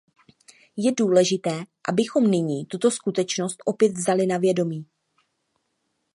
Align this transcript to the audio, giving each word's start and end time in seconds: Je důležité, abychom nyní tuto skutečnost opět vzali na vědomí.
Je 0.77 0.91
důležité, 0.97 1.63
abychom 1.89 2.31
nyní 2.31 2.65
tuto 2.65 2.91
skutečnost 2.91 3.59
opět 3.65 3.89
vzali 3.91 4.25
na 4.25 4.37
vědomí. 4.37 4.85